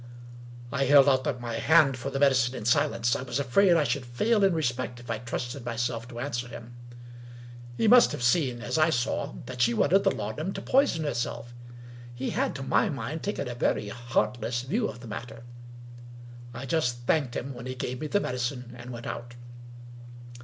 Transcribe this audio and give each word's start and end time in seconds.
I 0.71 0.85
held 0.85 1.07
out 1.07 1.39
my 1.39 1.59
hand 1.59 1.95
for 1.95 2.09
the 2.09 2.17
medicine 2.17 2.55
in 2.55 2.65
silence: 2.65 3.15
I 3.15 3.21
was 3.21 3.37
afraid 3.39 3.73
I 3.73 3.83
should 3.83 4.03
fail 4.03 4.43
in 4.43 4.51
respect 4.55 4.99
if 4.99 5.11
I 5.11 5.19
trusted 5.19 5.63
myself 5.63 6.07
to 6.07 6.19
answer 6.19 6.47
him. 6.47 6.73
He 7.77 7.87
must 7.87 8.11
have 8.11 8.23
seen, 8.23 8.63
as 8.63 8.79
I 8.79 8.89
saw, 8.89 9.35
that 9.45 9.61
she 9.61 9.75
wanted 9.75 10.03
the 10.03 10.09
laudanum 10.09 10.53
to 10.53 10.61
poison 10.63 11.03
herself. 11.03 11.53
He 12.15 12.31
had, 12.31 12.55
to 12.55 12.63
my 12.63 12.89
mind, 12.89 13.21
taken 13.21 13.47
a 13.47 13.53
very 13.53 13.89
heartless 13.89 14.63
view 14.63 14.87
of 14.87 15.01
the 15.01 15.07
matter. 15.07 15.43
I 16.51 16.65
just 16.65 17.01
thanked 17.05 17.35
him 17.35 17.53
when 17.53 17.67
he 17.67 17.75
gave 17.75 18.01
me 18.01 18.07
the 18.07 18.19
medicine— 18.19 18.73
and 18.79 18.89
went 18.89 19.05
out. 19.05 19.35